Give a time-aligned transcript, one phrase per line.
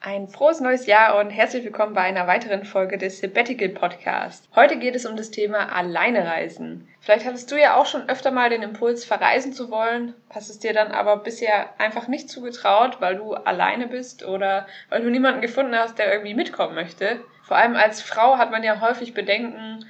[0.00, 4.48] Ein frohes neues Jahr und herzlich willkommen bei einer weiteren Folge des Sabbatical Podcast.
[4.54, 6.86] Heute geht es um das Thema Alleinereisen.
[7.00, 10.60] Vielleicht hattest du ja auch schon öfter mal den Impuls, verreisen zu wollen, hast es
[10.60, 15.40] dir dann aber bisher einfach nicht zugetraut, weil du alleine bist oder weil du niemanden
[15.40, 17.20] gefunden hast, der irgendwie mitkommen möchte.
[17.42, 19.84] Vor allem als Frau hat man ja häufig Bedenken,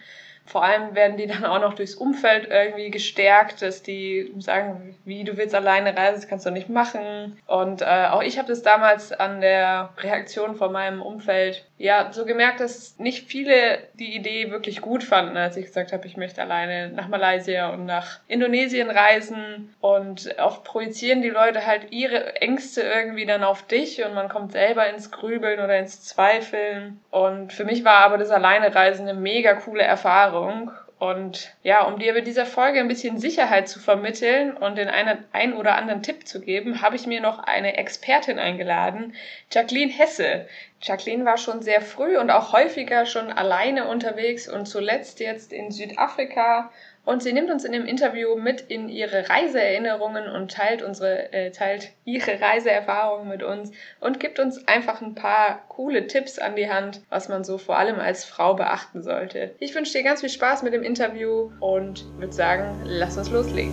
[0.48, 5.22] vor allem werden die dann auch noch durchs Umfeld irgendwie gestärkt, dass die sagen, wie
[5.24, 7.38] du willst alleine reisen, das kannst du nicht machen.
[7.46, 12.25] Und äh, auch ich habe das damals an der Reaktion von meinem Umfeld ja so
[12.25, 16.43] gemerkt, dass nicht viele die Idee wirklich gut fanden, als ich gesagt habe, ich möchte
[16.43, 19.75] alleine nach Malaysia und nach Indonesien reisen.
[19.80, 24.53] Und oft projizieren die Leute halt ihre Ängste irgendwie dann auf dich und man kommt
[24.53, 27.00] selber ins Grübeln oder ins Zweifeln.
[27.11, 30.72] Und für mich war aber das Alleinereisen eine mega coole Erfahrung.
[30.98, 35.25] Und ja, um dir mit dieser Folge ein bisschen Sicherheit zu vermitteln und den einen,
[35.30, 39.14] ein oder anderen Tipp zu geben, habe ich mir noch eine Expertin eingeladen,
[39.53, 40.48] Jacqueline Hesse.
[40.83, 45.70] Jacqueline war schon sehr früh und auch häufiger schon alleine unterwegs und zuletzt jetzt in
[45.70, 46.73] Südafrika
[47.09, 51.51] und sie nimmt uns in dem Interview mit in ihre Reiseerinnerungen und teilt unsere, äh,
[51.51, 56.69] teilt ihre Reiseerfahrungen mit uns und gibt uns einfach ein paar coole Tipps an die
[56.69, 59.55] Hand, was man so vor allem als Frau beachten sollte.
[59.59, 63.73] Ich wünsche dir ganz viel Spaß mit dem Interview und würde sagen, lass uns loslegen.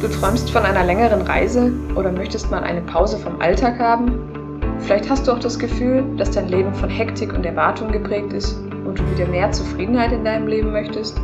[0.00, 4.78] Du träumst von einer längeren Reise oder möchtest mal eine Pause vom Alltag haben?
[4.78, 8.52] Vielleicht hast du auch das Gefühl, dass dein Leben von Hektik und Erwartung geprägt ist
[8.52, 11.20] und du wieder mehr Zufriedenheit in deinem Leben möchtest?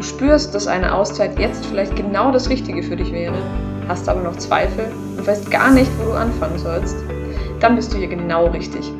[0.00, 3.36] Du spürst, dass eine Auszeit jetzt vielleicht genau das Richtige für dich wäre,
[3.86, 4.86] hast aber noch Zweifel
[5.18, 6.96] und weißt gar nicht, wo du anfangen sollst.
[7.60, 8.90] Dann bist du hier genau richtig.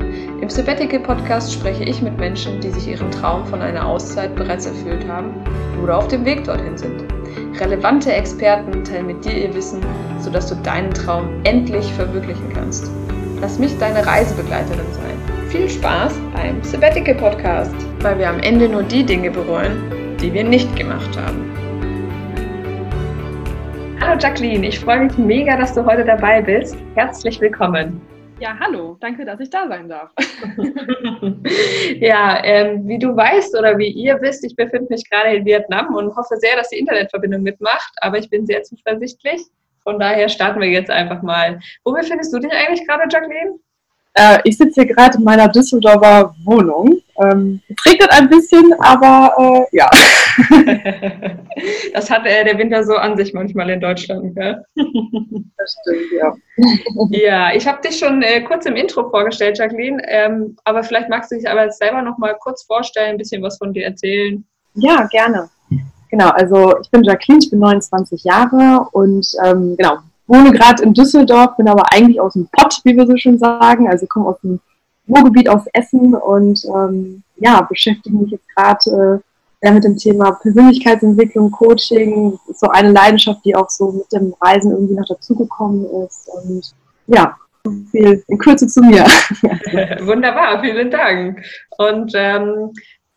[0.42, 4.66] Im Sabbatical Podcast spreche ich mit Menschen, die sich ihren Traum von einer Auszeit bereits
[4.66, 5.30] erfüllt haben
[5.82, 7.02] oder auf dem Weg dorthin sind.
[7.58, 9.80] Relevante Experten teilen mit dir ihr Wissen,
[10.18, 12.90] sodass du deinen Traum endlich verwirklichen kannst.
[13.40, 15.48] Lass mich deine Reisebegleiterin sein.
[15.48, 20.44] Viel Spaß beim Sabbatical Podcast, weil wir am Ende nur die Dinge bereuen, die wir
[20.44, 21.50] nicht gemacht haben.
[24.00, 26.76] Hallo Jacqueline, ich freue mich mega, dass du heute dabei bist.
[26.94, 28.00] Herzlich willkommen.
[28.38, 30.10] Ja, hallo, danke, dass ich da sein darf.
[32.00, 35.94] ja, ähm, wie du weißt oder wie ihr wisst, ich befinde mich gerade in Vietnam
[35.94, 39.42] und hoffe sehr, dass die Internetverbindung mitmacht, aber ich bin sehr zuversichtlich.
[39.82, 41.58] Von daher starten wir jetzt einfach mal.
[41.84, 43.58] Wo befindest du dich eigentlich gerade, Jacqueline?
[44.14, 47.00] Äh, ich sitze hier gerade in meiner Düsseldorfer Wohnung.
[47.22, 49.88] Ähm, es regnet ein bisschen, aber äh, ja.
[51.94, 54.34] das hat äh, der Winter so an sich manchmal in Deutschland.
[54.34, 54.64] Gell?
[54.74, 56.34] Das stimmt, ja.
[57.10, 61.30] Ja, ich habe dich schon äh, kurz im Intro vorgestellt, Jacqueline, ähm, aber vielleicht magst
[61.30, 64.44] du dich aber selber noch mal kurz vorstellen, ein bisschen was von dir erzählen.
[64.74, 65.48] Ja, gerne.
[66.10, 69.98] Genau, also ich bin Jacqueline, ich bin 29 Jahre und ähm, genau,
[70.30, 73.88] wohne gerade in Düsseldorf, bin aber eigentlich aus dem Pott, wie wir so schon sagen.
[73.88, 74.60] Also komme aus dem
[75.08, 79.22] Ruhrgebiet aus Essen und ähm, ja, beschäftige mich jetzt gerade
[79.60, 82.38] äh, mit dem Thema Persönlichkeitsentwicklung, Coaching.
[82.54, 86.28] So eine Leidenschaft, die auch so mit dem Reisen irgendwie noch dazugekommen ist.
[86.28, 86.74] Und
[87.08, 87.36] ja,
[87.90, 89.04] viel in Kürze zu mir.
[90.00, 91.42] Wunderbar, vielen Dank.
[91.76, 92.70] Und ähm,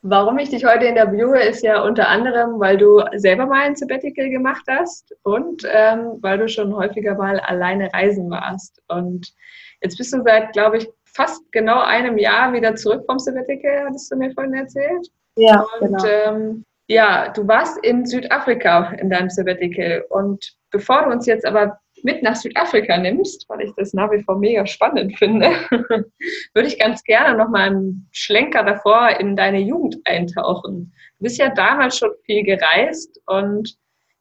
[0.06, 4.30] Warum ich dich heute interviewe, ist ja unter anderem, weil du selber mal ein Sabbatical
[4.30, 8.82] gemacht hast und ähm, weil du schon häufiger mal alleine reisen warst.
[8.90, 9.34] Und
[9.82, 14.12] jetzt bist du seit, glaube ich, fast genau einem Jahr wieder zurück vom Sabbatical, hattest
[14.12, 15.08] du mir vorhin erzählt.
[15.38, 16.06] Ja, und, genau.
[16.06, 20.04] Ähm, ja, du warst in Südafrika in deinem Sabbatical.
[20.10, 24.24] Und bevor du uns jetzt aber mit nach Südafrika nimmst, weil ich das nach wie
[24.24, 25.48] vor mega spannend finde,
[26.54, 30.94] würde ich ganz gerne noch mal einen Schlenker davor in deine Jugend eintauchen.
[31.20, 33.78] Du bist ja damals schon viel gereist und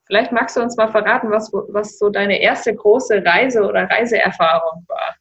[0.07, 4.85] vielleicht magst du uns mal verraten, was, was so deine erste große Reise oder Reiseerfahrung
[4.89, 5.17] war.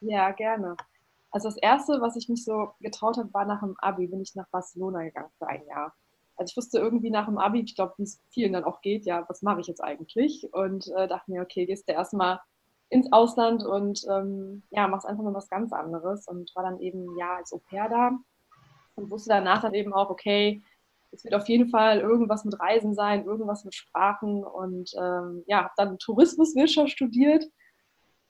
[0.00, 0.76] Ja, gerne.
[1.30, 4.34] Also das erste, was ich mich so getraut habe, war nach dem Abi, bin ich
[4.34, 5.92] nach Barcelona gegangen für ein Jahr
[6.38, 9.04] also ich wusste irgendwie nach dem Abi, ich glaube, wie es vielen dann auch geht,
[9.06, 10.48] ja, was mache ich jetzt eigentlich?
[10.52, 12.40] Und äh, dachte mir, okay, gehst du erstmal
[12.90, 17.18] ins Ausland und ähm, ja, machst einfach mal was ganz anderes und war dann eben
[17.18, 18.18] ja als Au pair da
[18.94, 20.62] und wusste danach dann eben auch, okay,
[21.10, 25.64] es wird auf jeden Fall irgendwas mit Reisen sein, irgendwas mit Sprachen und ähm, ja,
[25.64, 27.44] habe dann Tourismuswirtschaft studiert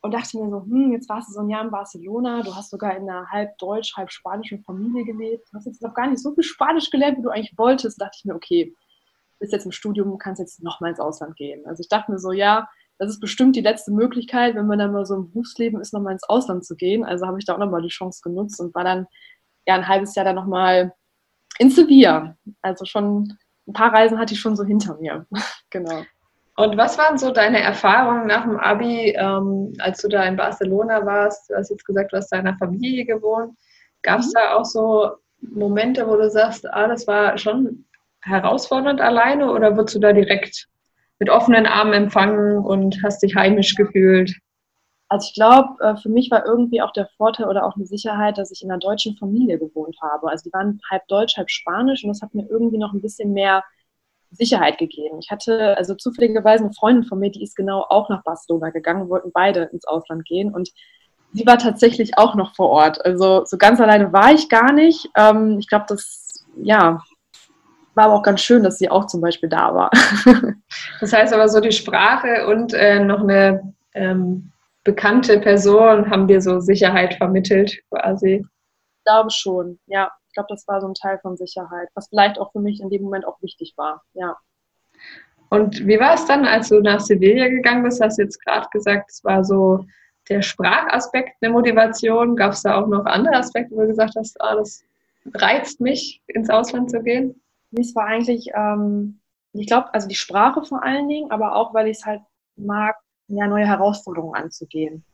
[0.01, 2.71] und dachte mir so, hm, jetzt warst du so ein Jahr in Barcelona, du hast
[2.71, 6.23] sogar in einer halb deutsch, halb spanischen Familie gelebt, du hast jetzt noch gar nicht
[6.23, 8.01] so viel Spanisch gelernt, wie du eigentlich wolltest.
[8.01, 8.75] Da dachte ich mir, okay,
[9.39, 11.67] bist jetzt im Studium, kannst jetzt nochmal ins Ausland gehen.
[11.67, 12.69] Also ich dachte mir so, ja,
[12.99, 16.13] das ist bestimmt die letzte Möglichkeit, wenn man dann mal so im Berufsleben ist, nochmal
[16.13, 17.05] ins Ausland zu gehen.
[17.05, 19.07] Also habe ich da auch nochmal die Chance genutzt und war dann
[19.67, 20.93] ja ein halbes Jahr dann nochmal
[21.59, 22.37] in Sevilla.
[22.61, 23.37] Also schon
[23.69, 25.27] ein paar Reisen hatte ich schon so hinter mir.
[25.71, 26.03] genau.
[26.59, 31.07] Und was waren so deine Erfahrungen nach dem Abi, ähm, als du da in Barcelona
[31.07, 31.49] warst?
[31.49, 33.57] Du hast jetzt gesagt, du hast deiner Familie gewohnt.
[34.03, 34.33] Gab es mhm.
[34.35, 37.85] da auch so Momente, wo du sagst, ah, das war schon
[38.23, 40.67] herausfordernd alleine oder wurdest du da direkt
[41.21, 44.35] mit offenen Armen empfangen und hast dich heimisch gefühlt?
[45.09, 48.37] Also ich glaube, äh, für mich war irgendwie auch der Vorteil oder auch eine Sicherheit,
[48.37, 50.29] dass ich in einer deutschen Familie gewohnt habe.
[50.29, 53.33] Also die waren halb deutsch, halb spanisch und das hat mir irgendwie noch ein bisschen
[53.33, 53.63] mehr
[54.31, 55.19] Sicherheit gegeben.
[55.21, 59.09] Ich hatte also zufälligerweise eine Freundin von mir, die ist genau auch nach Barcelona gegangen,
[59.09, 60.71] wollten beide ins Ausland gehen und
[61.33, 63.05] sie war tatsächlich auch noch vor Ort.
[63.05, 65.09] Also so ganz alleine war ich gar nicht.
[65.17, 67.01] Ähm, ich glaube, das, ja,
[67.95, 69.91] war aber auch ganz schön, dass sie auch zum Beispiel da war.
[71.01, 74.53] das heißt aber so die Sprache und äh, noch eine ähm,
[74.85, 78.45] bekannte Person haben dir so Sicherheit vermittelt quasi.
[78.45, 80.11] Ich glaube schon, ja.
[80.39, 82.91] Ich glaube, das war so ein Teil von Sicherheit, was vielleicht auch für mich in
[82.91, 84.37] dem Moment auch wichtig war, ja.
[85.51, 88.01] Und wie war es dann, als du nach Sevilla gegangen bist?
[88.01, 89.85] Hast du jetzt gerade gesagt, es war so
[90.29, 92.37] der Sprachaspekt eine Motivation?
[92.37, 94.85] Gab es da auch noch andere Aspekte, wo du gesagt hast, ah, das
[95.35, 97.43] reizt mich, ins Ausland zu gehen?
[97.73, 99.19] Es war eigentlich, ähm,
[99.55, 102.21] ich glaube, also die Sprache vor allen Dingen, aber auch, weil ich es halt
[102.55, 102.95] mag,
[103.27, 105.05] ja, neue Herausforderungen anzugehen.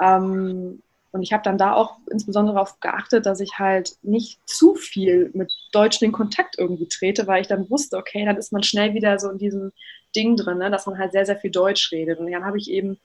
[0.00, 0.82] Ähm,
[1.16, 5.30] und ich habe dann da auch insbesondere darauf geachtet, dass ich halt nicht zu viel
[5.32, 8.92] mit Deutschen in Kontakt irgendwie trete, weil ich dann wusste, okay, dann ist man schnell
[8.92, 9.72] wieder so in diesem
[10.14, 12.18] Ding drin, ne, dass man halt sehr, sehr viel Deutsch redet.
[12.18, 12.98] Und dann habe ich eben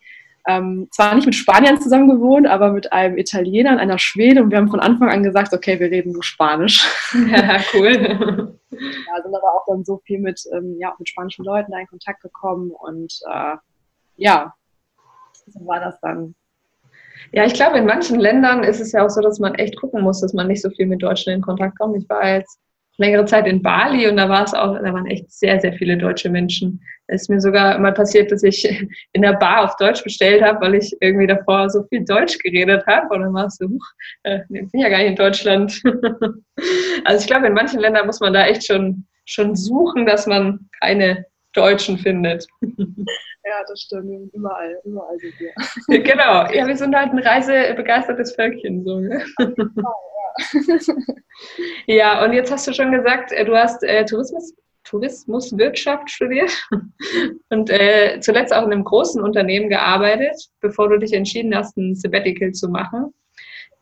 [0.45, 4.51] ähm, zwar nicht mit Spaniern zusammen gewohnt, aber mit einem Italiener und einer Schwede und
[4.51, 6.85] wir haben von Anfang an gesagt, okay, wir reden nur Spanisch.
[7.13, 7.91] Ja, cool.
[8.71, 11.87] ja, sind aber auch dann so viel mit, ähm, ja, mit spanischen Leuten da in
[11.87, 13.55] Kontakt gekommen und äh,
[14.17, 14.53] ja,
[15.47, 16.35] so war das dann.
[17.31, 20.01] Ja, ich glaube, in manchen Ländern ist es ja auch so, dass man echt gucken
[20.01, 21.97] muss, dass man nicht so viel mit Deutschen in Kontakt kommt.
[21.97, 22.59] Ich war jetzt
[22.97, 25.97] längere Zeit in Bali und da war es auch, da waren echt sehr, sehr viele
[25.97, 26.81] deutsche Menschen.
[27.07, 28.63] Es ist mir sogar mal passiert, dass ich
[29.13, 32.85] in der Bar auf Deutsch bestellt habe, weil ich irgendwie davor so viel Deutsch geredet
[32.87, 33.13] habe.
[33.13, 33.67] Und dann war es so,
[34.23, 35.81] äh, ich bin ja gar nicht in Deutschland.
[37.05, 40.69] also ich glaube, in manchen Ländern muss man da echt schon, schon suchen, dass man
[40.79, 42.47] keine Deutschen findet.
[43.43, 44.33] Ja, das stimmt.
[44.33, 46.03] Überall, überall sind wir.
[46.03, 46.45] Genau.
[46.51, 48.83] Ja, wir sind halt ein reisebegeistertes Völkchen.
[48.83, 49.25] So, ne?
[51.87, 51.93] ja.
[51.95, 54.53] ja, und jetzt hast du schon gesagt, äh, du hast äh, Tourismus,
[54.83, 56.51] Tourismuswirtschaft studiert
[57.49, 61.95] und äh, zuletzt auch in einem großen Unternehmen gearbeitet, bevor du dich entschieden hast, ein
[61.95, 63.13] Sabbatical zu machen.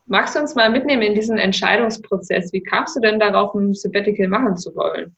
[0.05, 2.51] Magst du uns mal mitnehmen in diesen Entscheidungsprozess?
[2.53, 5.15] Wie kamst du denn darauf, ein Sabbatical machen zu wollen?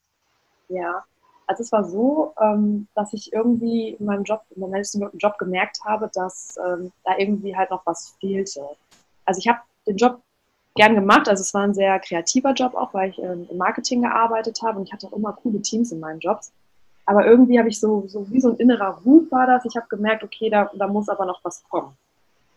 [0.68, 1.04] Ja,
[1.52, 5.38] also es war so, ähm, dass ich irgendwie in meinem Job, in meinem letzten Job
[5.38, 8.62] gemerkt habe, dass ähm, da irgendwie halt noch was fehlte.
[9.26, 10.22] Also ich habe den Job
[10.76, 14.02] gern gemacht, also es war ein sehr kreativer Job auch, weil ich ähm, im Marketing
[14.02, 16.54] gearbeitet habe und ich hatte auch immer coole Teams in meinen Jobs.
[17.06, 19.66] Aber irgendwie habe ich so, so wie so ein innerer Ruf war das.
[19.66, 21.98] Ich habe gemerkt, okay, da, da muss aber noch was kommen.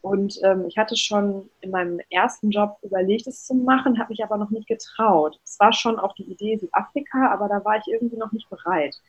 [0.04, 4.22] Und ähm, ich hatte schon in meinem ersten Job überlegt, es zu machen, habe mich
[4.22, 5.40] aber noch nicht getraut.
[5.42, 9.00] Es war schon auch die Idee Südafrika, aber da war ich irgendwie noch nicht bereit.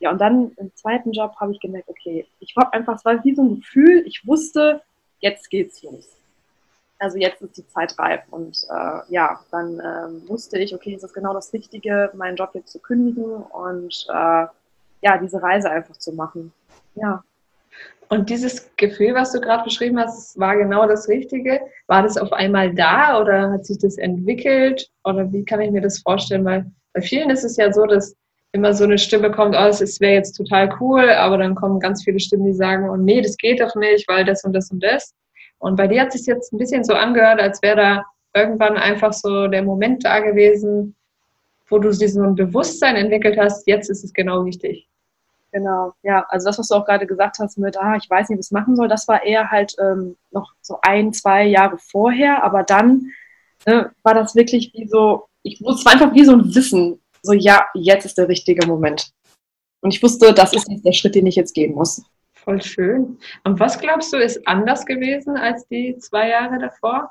[0.00, 3.24] Ja, und dann im zweiten Job habe ich gemerkt, okay, ich habe einfach, es war
[3.24, 4.82] wie so ein Gefühl, ich wusste,
[5.20, 6.10] jetzt geht's los.
[6.98, 8.20] Also jetzt ist die Zeit reif.
[8.30, 12.70] Und äh, ja, dann äh, wusste ich, okay, ist genau das Richtige, meinen Job jetzt
[12.70, 14.46] zu kündigen und äh,
[15.00, 16.52] ja, diese Reise einfach zu machen.
[16.96, 17.24] Ja.
[18.08, 21.60] Und dieses Gefühl, was du gerade beschrieben hast, war genau das Richtige.
[21.86, 24.88] War das auf einmal da oder hat sich das entwickelt?
[25.04, 26.44] Oder wie kann ich mir das vorstellen?
[26.44, 28.14] Weil bei vielen ist es ja so, dass
[28.52, 32.04] immer so eine Stimme kommt, oh, es wäre jetzt total cool, aber dann kommen ganz
[32.04, 34.80] viele Stimmen, die sagen, oh nee, das geht doch nicht, weil das und das und
[34.82, 35.12] das.
[35.58, 39.12] Und bei dir hat es jetzt ein bisschen so angehört, als wäre da irgendwann einfach
[39.12, 40.94] so der Moment da gewesen,
[41.68, 44.88] wo du diesen Bewusstsein entwickelt hast, jetzt ist es genau richtig.
[45.54, 48.40] Genau, ja, also das, was du auch gerade gesagt hast mit, ah, ich weiß nicht,
[48.40, 52.42] was ich machen soll, das war eher halt ähm, noch so ein, zwei Jahre vorher,
[52.42, 53.12] aber dann
[53.64, 57.00] ne, war das wirklich wie so, ich wusste, es war einfach wie so ein Wissen,
[57.22, 59.12] so ja, jetzt ist der richtige Moment.
[59.80, 62.02] Und ich wusste, das ist jetzt der Schritt, den ich jetzt gehen muss.
[62.32, 63.16] Voll schön.
[63.44, 67.10] Und was glaubst du, ist anders gewesen als die zwei Jahre davor?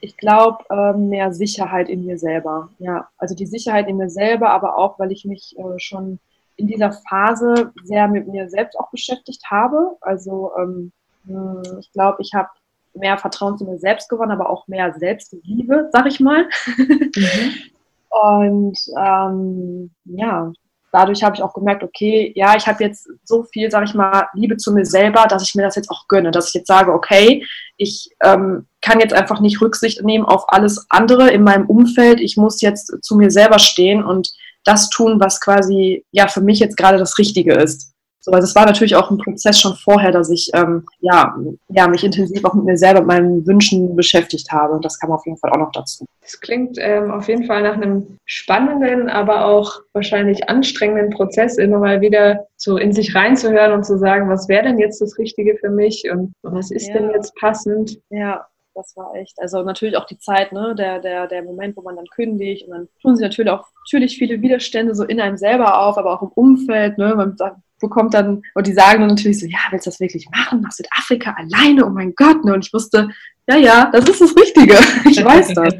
[0.00, 2.70] Ich glaube, äh, mehr Sicherheit in mir selber.
[2.78, 6.20] Ja, also die Sicherheit in mir selber, aber auch, weil ich mich äh, schon
[6.56, 9.96] in dieser Phase sehr mit mir selbst auch beschäftigt habe.
[10.00, 10.92] Also ähm,
[11.26, 12.48] hm, ich glaube, ich habe
[12.94, 16.48] mehr Vertrauen zu mir selbst gewonnen, aber auch mehr Selbstliebe, sag ich mal.
[16.76, 17.52] Mhm.
[18.08, 20.52] Und ähm, ja,
[20.92, 24.28] dadurch habe ich auch gemerkt, okay, ja, ich habe jetzt so viel, sag ich mal,
[24.34, 26.92] Liebe zu mir selber, dass ich mir das jetzt auch gönne, dass ich jetzt sage,
[26.92, 27.44] okay,
[27.76, 32.20] ich ähm, kann jetzt einfach nicht Rücksicht nehmen auf alles andere in meinem Umfeld.
[32.20, 34.32] Ich muss jetzt zu mir selber stehen und
[34.64, 37.94] das tun, was quasi ja für mich jetzt gerade das Richtige ist.
[38.24, 41.36] So, also es war natürlich auch ein Prozess schon vorher, dass ich ähm, ja,
[41.68, 44.72] ja, mich intensiv auch mit mir selber, und meinen Wünschen beschäftigt habe.
[44.72, 46.06] Und das kam auf jeden Fall auch noch dazu.
[46.22, 51.78] Das klingt ähm, auf jeden Fall nach einem spannenden, aber auch wahrscheinlich anstrengenden Prozess, immer
[51.78, 55.58] mal wieder so in sich reinzuhören und zu sagen, was wäre denn jetzt das Richtige
[55.58, 56.94] für mich und was ist ja.
[56.94, 57.98] denn jetzt passend?
[58.08, 61.82] Ja, das war echt, also natürlich auch die Zeit, ne, der, der, der Moment, wo
[61.82, 65.36] man dann kündigt und dann tun sich natürlich auch natürlich viele Widerstände so in einem
[65.36, 67.36] selber auf, aber auch im Umfeld, ne, man
[67.80, 70.60] bekommt dann, und die sagen dann natürlich so, ja, willst du das wirklich machen?
[70.60, 71.84] Nach Südafrika alleine?
[71.84, 72.54] Oh mein Gott, ne?
[72.54, 73.10] Und ich wusste,
[73.46, 74.74] ja, ja, das ist das Richtige.
[75.04, 75.74] Ich weiß das.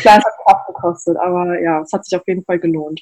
[0.00, 3.00] Klar, es hat Kraft gekostet, aber ja, es hat sich auf jeden Fall gelohnt.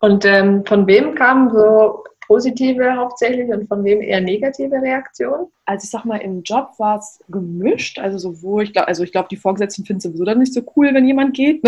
[0.00, 5.46] Und ähm, von wem kamen so positive hauptsächlich und von wem eher negative Reaktionen?
[5.64, 7.98] Also ich sag mal, im Job war es gemischt.
[7.98, 10.60] Also sowohl, ich glaube, also ich glaube, die Vorgesetzten finden es sowieso dann nicht so
[10.76, 11.62] cool, wenn jemand geht.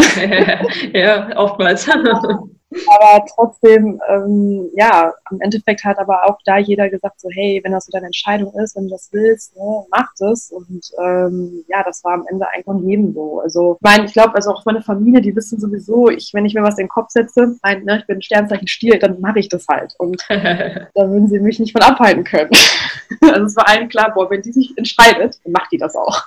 [0.94, 1.88] ja, oftmals.
[2.86, 7.72] aber trotzdem, ähm, ja, im Endeffekt hat aber auch da jeder gesagt, so, hey, wenn
[7.72, 10.52] das so deine Entscheidung ist, wenn du das willst, ne, mach das.
[10.52, 13.40] Und ähm, ja, das war am Ende eigentlich von jedem so.
[13.40, 16.54] Also, ich meine, ich glaube, also auch meine Familie, die wissen sowieso, ich, wenn ich
[16.54, 19.48] mir was in den Kopf setze, mein, ne, ich bin Sternzeichen Stier, dann mache ich
[19.48, 19.94] das halt.
[19.98, 22.50] Und da würden sie mich nicht von abhalten können.
[23.22, 26.22] also es war allen klar, boah, wenn die sich entscheidet, dann macht die das auch.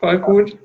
[0.00, 0.58] Voll gut.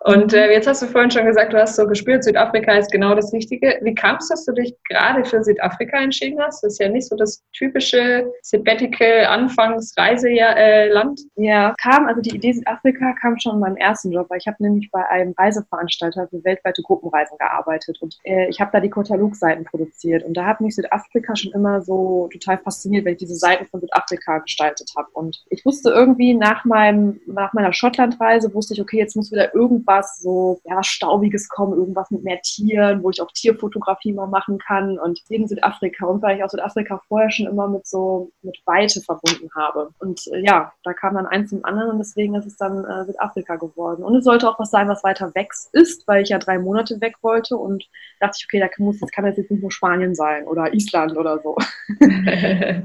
[0.00, 3.14] Und äh, jetzt hast du vorhin schon gesagt, du hast so gespürt, Südafrika ist genau
[3.14, 3.78] das Richtige.
[3.82, 6.62] Wie kam es, dass du dich gerade für Südafrika entschieden hast?
[6.62, 11.20] Das ist ja nicht so das typische Sabbatical Anfangsreiseland.
[11.36, 14.46] Äh, ja, kam, also die Idee Südafrika kam schon in meinem ersten Job, weil ich
[14.46, 18.90] habe nämlich bei einem Reiseveranstalter für weltweite Gruppenreisen gearbeitet und äh, ich habe da die
[18.90, 23.34] Katalogseiten produziert und da hat mich Südafrika schon immer so total fasziniert, wenn ich diese
[23.34, 25.08] Seiten von Südafrika gestaltet habe.
[25.12, 29.54] Und ich wusste irgendwie nach meinem, nach meiner Schottlandreise wusste ich, okay, jetzt muss wieder
[29.58, 34.58] irgendwas so ja, Staubiges kommen, irgendwas mit mehr Tieren, wo ich auch Tierfotografie mal machen
[34.58, 34.98] kann.
[34.98, 39.00] Und wegen Südafrika und weil ich auch Südafrika vorher schon immer mit so mit Weite
[39.00, 39.90] verbunden habe.
[39.98, 43.04] Und äh, ja, da kam dann eins zum anderen und deswegen ist es dann äh,
[43.06, 44.04] Südafrika geworden.
[44.04, 47.00] Und es sollte auch was sein, was weiter weg ist, weil ich ja drei Monate
[47.00, 47.84] weg wollte und
[48.20, 51.40] dachte ich, okay, da muss, das kann jetzt nicht nur Spanien sein oder Island oder
[51.40, 51.56] so.
[52.00, 52.82] ja,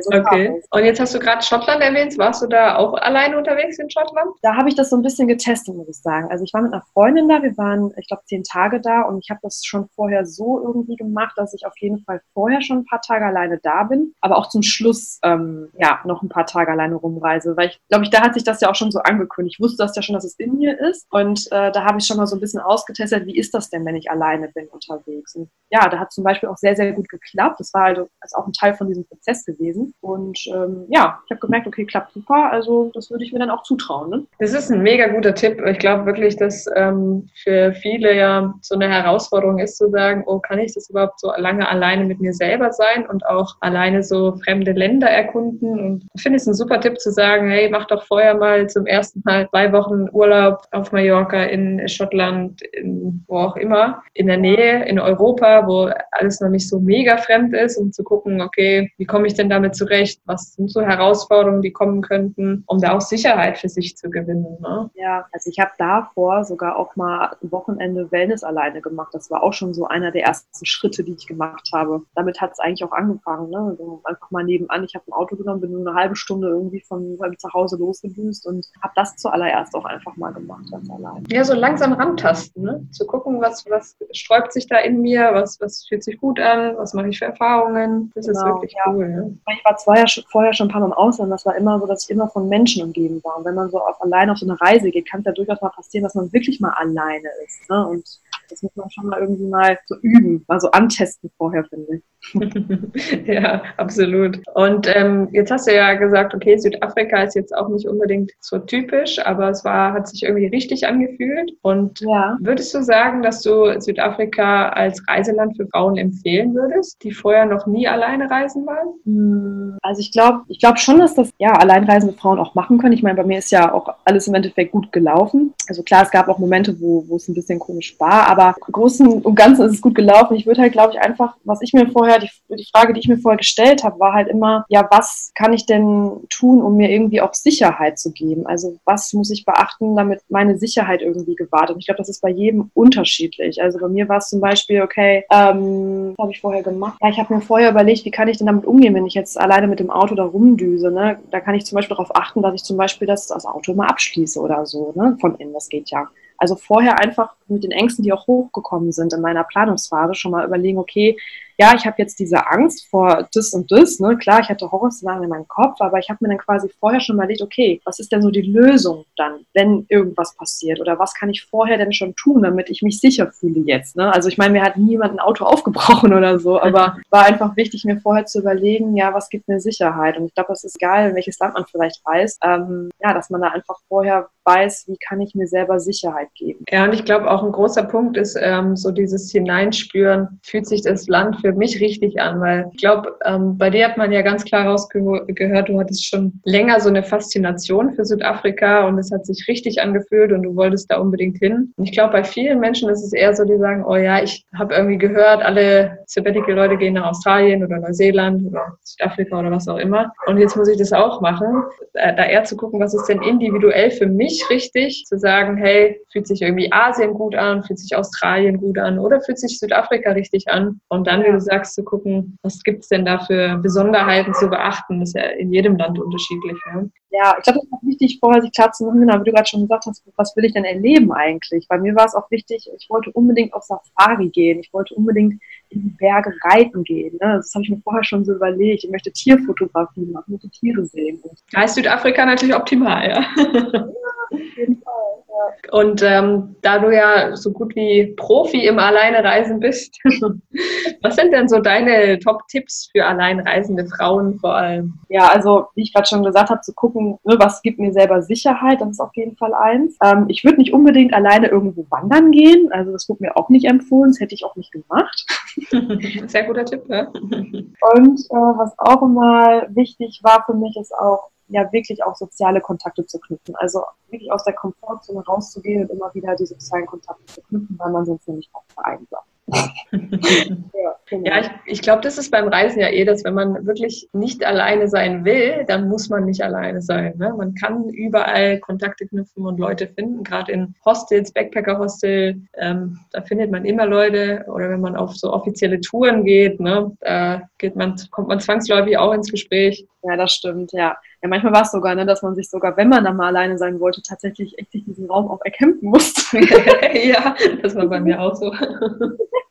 [0.00, 0.62] so okay.
[0.70, 2.16] Und jetzt hast du gerade Schottland erwähnt.
[2.18, 4.30] Warst du da auch alleine unterwegs in Schottland?
[4.42, 6.28] Da habe ich das so ein bisschen getestet, muss ich ich sagen.
[6.30, 9.18] Also ich war mit einer Freundin da, wir waren, ich glaube, zehn Tage da und
[9.18, 12.78] ich habe das schon vorher so irgendwie gemacht, dass ich auf jeden Fall vorher schon
[12.78, 16.46] ein paar Tage alleine da bin, aber auch zum Schluss ähm, ja noch ein paar
[16.46, 19.00] Tage alleine rumreise, weil ich glaube, ich da hat sich das ja auch schon so
[19.00, 19.56] angekündigt.
[19.58, 22.06] Ich wusste das ja schon, dass es in mir ist und äh, da habe ich
[22.06, 25.34] schon mal so ein bisschen ausgetestet, wie ist das denn, wenn ich alleine bin unterwegs.
[25.34, 27.60] Und ja, da hat zum Beispiel auch sehr, sehr gut geklappt.
[27.60, 29.94] Das war also ist auch ein Teil von diesem Prozess gewesen.
[30.00, 32.50] Und ähm, ja, ich habe gemerkt, okay, klappt super.
[32.50, 34.10] Also das würde ich mir dann auch zutrauen.
[34.10, 34.26] Ne?
[34.38, 35.60] Das ist ein mega guter Tipp.
[35.66, 40.22] Ich glaube, glaube wirklich, dass ähm, für viele ja so eine Herausforderung ist zu sagen,
[40.26, 44.02] oh, kann ich das überhaupt so lange alleine mit mir selber sein und auch alleine
[44.02, 45.78] so fremde Länder erkunden?
[45.80, 48.86] Und ich finde es ein super Tipp zu sagen, hey, mach doch vorher mal zum
[48.86, 54.36] ersten Mal zwei Wochen Urlaub auf Mallorca, in Schottland, in, wo auch immer, in der
[54.36, 58.92] Nähe, in Europa, wo alles noch nicht so mega fremd ist, um zu gucken, okay,
[58.98, 60.20] wie komme ich denn damit zurecht?
[60.26, 64.58] Was sind so Herausforderungen, die kommen könnten, um da auch Sicherheit für sich zu gewinnen?
[64.60, 64.90] Ne?
[64.94, 69.14] Ja, also ich habe davor sogar auch mal ein Wochenende Wellness alleine gemacht.
[69.14, 72.02] Das war auch schon so einer der ersten Schritte, die ich gemacht habe.
[72.14, 73.50] Damit hat es eigentlich auch angefangen.
[73.50, 73.58] Ne?
[73.58, 74.84] Also einfach mal nebenan.
[74.84, 78.46] Ich habe ein Auto genommen, bin nur eine halbe Stunde irgendwie von meinem Zuhause losgedüst
[78.46, 81.24] und habe das zuallererst auch einfach mal gemacht, ganz allein.
[81.30, 82.86] Ja, so langsam rantasten, ne?
[82.90, 86.76] zu gucken, was, was sträubt sich da in mir, was, was fühlt sich gut an,
[86.76, 88.10] was mache ich für Erfahrungen.
[88.14, 88.92] Das genau, ist wirklich ja.
[88.92, 89.08] cool.
[89.08, 89.38] Ne?
[89.52, 91.32] Ich war zwei Jahre, vorher schon ein paar Mal im Ausland.
[91.32, 93.38] Das war immer so, dass ich immer von Menschen umgeben war.
[93.38, 95.57] Und wenn man so auf, allein auf so eine Reise geht, kann es ja durchaus
[95.62, 97.68] mal passieren, dass man wirklich mal alleine ist.
[97.68, 97.86] Ne?
[97.86, 101.96] Und das muss man schon mal irgendwie mal so üben, mal so antesten vorher, finde
[101.96, 102.02] ich.
[103.26, 104.40] ja, absolut.
[104.54, 108.58] Und ähm, jetzt hast du ja gesagt, okay, Südafrika ist jetzt auch nicht unbedingt so
[108.58, 111.52] typisch, aber es war, hat sich irgendwie richtig angefühlt.
[111.62, 112.36] Und ja.
[112.40, 117.66] würdest du sagen, dass du Südafrika als Reiseland für Frauen empfehlen würdest, die vorher noch
[117.66, 118.88] nie alleine reisen waren?
[119.04, 122.92] Hm, also ich glaube, ich glaube schon, dass das ja alleinreisende Frauen auch machen können.
[122.92, 125.54] Ich meine, bei mir ist ja auch alles im Endeffekt gut gelaufen.
[125.68, 128.72] Also klar, es gab auch Momente, wo, wo es ein bisschen komisch war, aber im
[128.72, 130.34] Großen und Ganzen ist es gut gelaufen.
[130.34, 133.08] Ich würde halt, glaube ich, einfach, was ich mir vorher, die, die Frage, die ich
[133.08, 136.90] mir vorher gestellt habe, war halt immer, ja, was kann ich denn tun, um mir
[136.90, 138.46] irgendwie auch Sicherheit zu geben?
[138.46, 141.70] Also was muss ich beachten, damit meine Sicherheit irgendwie gewahrt?
[141.70, 143.60] Und ich glaube, das ist bei jedem unterschiedlich.
[143.62, 146.98] Also bei mir war es zum Beispiel, okay, ähm, was habe ich vorher gemacht?
[147.02, 149.38] Ja, ich habe mir vorher überlegt, wie kann ich denn damit umgehen, wenn ich jetzt
[149.38, 150.90] alleine mit dem Auto da rumdüse?
[150.90, 151.18] Ne?
[151.30, 153.88] Da kann ich zum Beispiel darauf achten, dass ich zum Beispiel das, das Auto mal
[153.88, 155.16] abschließe oder so, ne?
[155.20, 156.08] von innen das geht ja.
[156.36, 160.46] Also vorher einfach mit den Ängsten, die auch hochgekommen sind in meiner Planungsphase, schon mal
[160.46, 161.18] überlegen, okay,
[161.58, 164.00] ja, ich habe jetzt diese Angst vor das und das.
[164.00, 164.16] Ne?
[164.16, 167.16] Klar, ich hatte Horrorszenarien in meinem Kopf, aber ich habe mir dann quasi vorher schon
[167.16, 170.80] mal überlegt, okay, was ist denn so die Lösung dann, wenn irgendwas passiert?
[170.80, 173.96] Oder was kann ich vorher denn schon tun, damit ich mich sicher fühle jetzt?
[173.96, 174.12] Ne?
[174.12, 177.84] Also ich meine, mir hat niemand ein Auto aufgebrochen oder so, aber war einfach wichtig,
[177.84, 180.16] mir vorher zu überlegen, ja, was gibt mir Sicherheit?
[180.16, 183.30] Und ich glaube, es ist egal, in welches Land man vielleicht reist, ähm, ja, dass
[183.30, 186.64] man da einfach vorher weiß, wie kann ich mir selber Sicherheit geben.
[186.70, 190.82] Ja, und ich glaube auch ein großer Punkt ist ähm, so dieses Hineinspüren, fühlt sich
[190.82, 194.22] das Land für mich richtig an, weil ich glaube, ähm, bei dir hat man ja
[194.22, 199.26] ganz klar rausgehört, du hattest schon länger so eine Faszination für Südafrika und es hat
[199.26, 201.72] sich richtig angefühlt und du wolltest da unbedingt hin.
[201.76, 204.44] Und ich glaube, bei vielen Menschen ist es eher so, die sagen, oh ja, ich
[204.54, 209.78] habe irgendwie gehört, alle Sabbatical-Leute gehen nach Australien oder Neuseeland oder Südafrika oder was auch
[209.78, 210.12] immer.
[210.26, 211.62] Und jetzt muss ich das auch machen,
[211.92, 216.26] da eher zu gucken, was ist denn individuell für mich richtig, zu sagen, hey, fühlt
[216.26, 220.48] sich irgendwie Asien gut an, fühlt sich Australien gut an oder fühlt sich Südafrika richtig
[220.48, 220.80] an?
[220.88, 224.48] Und dann, wie du sagst, zu gucken, was gibt es denn da für Besonderheiten zu
[224.48, 225.00] beachten?
[225.00, 226.56] Das ist ja in jedem Land unterschiedlich.
[226.74, 226.90] Ne?
[227.10, 229.32] Ja, ich glaube, es ist auch wichtig, vorher sich klar zu machen, genau, wie du
[229.32, 231.66] gerade schon gesagt hast, was will ich denn erleben eigentlich?
[231.66, 235.40] Bei mir war es auch wichtig, ich wollte unbedingt auf Safari gehen, ich wollte unbedingt
[235.70, 237.18] in die Berge reiten gehen.
[237.20, 237.36] Ne?
[237.36, 238.84] Das habe ich mir vorher schon so überlegt.
[238.84, 241.22] Ich möchte Tierfotografie machen, ich möchte Tiere sehen.
[241.52, 243.20] Da ist Südafrika natürlich optimal, ja.
[243.36, 243.88] ja
[244.30, 244.94] auf jeden Fall.
[245.28, 245.72] Ja.
[245.72, 249.98] Und ähm, da du ja so gut wie Profi im Alleinereisen bist,
[251.02, 254.98] was sind denn so deine Top-Tipps für alleinreisende Frauen vor allem?
[255.08, 258.22] Ja, also wie ich gerade schon gesagt habe, zu gucken, ne, was gibt mir selber
[258.22, 259.96] Sicherheit, das ist auf jeden Fall eins.
[260.02, 263.66] Ähm, ich würde nicht unbedingt alleine irgendwo wandern gehen, also das wurde mir auch nicht
[263.66, 265.26] empfohlen, das hätte ich auch nicht gemacht.
[266.28, 267.08] Sehr guter Tipp, ja.
[267.08, 272.60] Und äh, was auch immer wichtig war für mich, ist auch ja wirklich auch soziale
[272.60, 273.54] Kontakte zu knüpfen.
[273.56, 277.90] Also wirklich aus der Komfortzone rauszugehen und immer wieder die sozialen Kontakte zu knüpfen, weil
[277.90, 279.24] man sonst nämlich auch vereinsamt.
[279.50, 281.26] Ja, genau.
[281.26, 284.44] ja, ich, ich glaube, das ist beim Reisen ja eh, dass wenn man wirklich nicht
[284.44, 287.14] alleine sein will, dann muss man nicht alleine sein.
[287.16, 287.34] Ne?
[287.36, 293.50] Man kann überall Kontakte knüpfen und Leute finden, gerade in Hostels, Backpacker-Hostel, ähm, da findet
[293.50, 297.96] man immer Leute oder wenn man auf so offizielle Touren geht, ne, da geht man,
[298.10, 299.86] kommt man zwangsläufig auch ins Gespräch.
[300.02, 300.96] Ja, das stimmt, ja.
[301.20, 303.58] Ja, manchmal war es sogar, ne, dass man sich sogar, wenn man dann mal alleine
[303.58, 306.38] sein wollte, tatsächlich echt diesen Raum auch erkämpfen musste.
[306.94, 308.52] ja, das war bei mir auch so.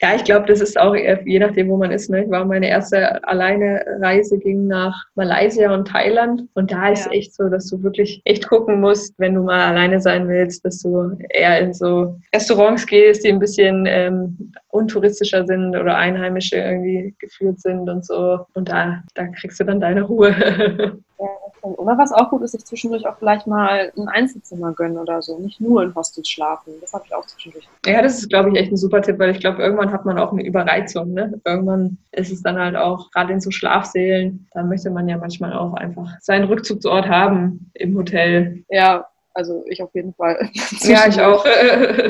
[0.00, 2.10] Ja, ich glaube, das ist auch je nachdem, wo man ist.
[2.10, 2.24] Ne?
[2.24, 7.12] Ich war meine erste alleine Reise ging nach Malaysia und Thailand und da ist ja.
[7.12, 10.80] echt so, dass du wirklich echt gucken musst, wenn du mal alleine sein willst, dass
[10.82, 17.14] du eher in so Restaurants gehst, die ein bisschen ähm, untouristischer sind oder Einheimische irgendwie
[17.18, 18.40] geführt sind und so.
[18.54, 20.34] Und da, da kriegst du dann deine Ruhe.
[21.16, 21.28] Ja,
[21.64, 25.38] oder was auch gut ist, sich zwischendurch auch vielleicht mal ein Einzelzimmer gönnen oder so,
[25.38, 26.74] nicht nur in Hostels schlafen.
[26.80, 27.68] Das habe ich auch zwischendurch.
[27.86, 30.18] Ja, das ist, glaube ich, echt ein super Tipp, weil ich glaube, irgendwann hat man
[30.18, 31.12] auch eine Überreizung.
[31.12, 31.40] Ne?
[31.44, 35.52] Irgendwann ist es dann halt auch, gerade in so Schlafsälen, da möchte man ja manchmal
[35.54, 38.64] auch einfach seinen Rückzugsort haben im Hotel.
[38.68, 40.48] Ja, also ich auf jeden Fall.
[40.80, 41.44] ja, ich auch.